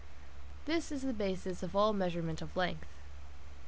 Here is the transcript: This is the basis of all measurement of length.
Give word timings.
This 0.65 0.91
is 0.91 1.03
the 1.03 1.13
basis 1.13 1.61
of 1.61 1.75
all 1.75 1.93
measurement 1.93 2.41
of 2.41 2.57
length. 2.57 2.87